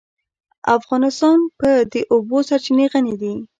افغانستان 0.77 1.37
په 1.59 1.69
د 1.93 1.95
اوبو 2.13 2.37
سرچینې 2.47 2.85
غني 2.93 3.15
دی. 3.21 3.35